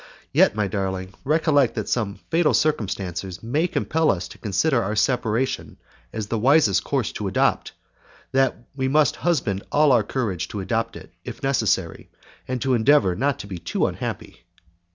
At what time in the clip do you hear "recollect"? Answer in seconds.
1.23-1.75